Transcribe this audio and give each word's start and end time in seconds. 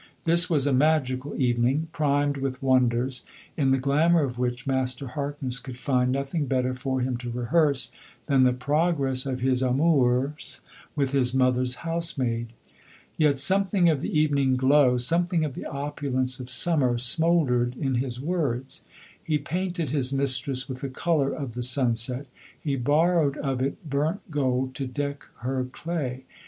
This 0.23 0.49
was 0.49 0.65
a 0.65 0.73
magical 0.73 1.35
evening, 1.39 1.87
primed 1.91 2.37
with 2.37 2.63
wonders, 2.63 3.23
in 3.55 3.69
the 3.69 3.77
glamour 3.77 4.23
of 4.23 4.39
which 4.39 4.65
Master 4.65 5.05
Harkness 5.09 5.59
could 5.59 5.77
find 5.77 6.11
nothing 6.11 6.47
better 6.47 6.73
for 6.73 7.01
him 7.01 7.17
to 7.17 7.29
rehearse 7.29 7.91
than 8.25 8.41
the 8.41 8.51
progress 8.51 9.27
of 9.27 9.41
his 9.41 9.61
amours 9.61 10.61
with 10.95 11.11
his 11.11 11.35
mother's 11.35 11.75
housemaid. 11.85 12.47
Yet 13.15 13.37
something 13.37 13.89
of 13.91 13.99
the 13.99 14.17
evening 14.19 14.55
glow, 14.57 14.97
something 14.97 15.45
of 15.45 15.53
the 15.53 15.65
opulence 15.65 16.39
of 16.39 16.49
summer 16.49 16.97
smouldered 16.97 17.77
in 17.77 17.93
his 17.93 18.19
words. 18.19 18.83
He 19.23 19.37
painted 19.37 19.91
his 19.91 20.11
mistress 20.11 20.67
with 20.67 20.81
the 20.81 20.89
colour 20.89 21.31
of 21.31 21.53
the 21.53 21.61
sunset, 21.61 22.25
he 22.59 22.75
borrowed 22.75 23.37
of 23.37 23.61
it 23.61 23.87
burnt 23.87 24.31
gold 24.31 24.73
to 24.73 24.87
deck 24.87 25.27
her 25.41 25.65
clay. 25.65 26.23